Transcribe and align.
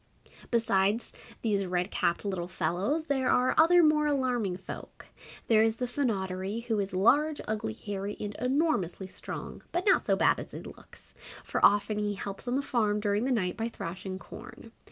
Besides 0.49 1.13
these 1.43 1.63
red 1.67 1.91
capped 1.91 2.25
Little 2.25 2.47
Fellows 2.47 3.03
there 3.03 3.29
are 3.29 3.53
other 3.55 3.83
more 3.83 4.07
alarming 4.07 4.57
folk. 4.57 5.05
There 5.45 5.61
is 5.61 5.75
the 5.75 5.85
Fynoderee, 5.85 6.61
who 6.61 6.79
is 6.79 6.91
large, 6.91 7.39
ugly, 7.47 7.73
hairy 7.73 8.17
and 8.19 8.33
enormously 8.39 9.05
strong, 9.05 9.61
but 9.71 9.85
not 9.85 10.01
so 10.03 10.15
bad 10.15 10.39
as 10.39 10.49
he 10.49 10.59
looks, 10.61 11.13
for 11.43 11.63
often 11.63 11.99
he 11.99 12.15
helps 12.15 12.47
on 12.47 12.55
the 12.55 12.63
farm 12.63 12.99
during 12.99 13.25
the 13.25 13.31
night 13.31 13.55
by 13.55 13.69
thrashing 13.69 14.17
corn. 14.17 14.71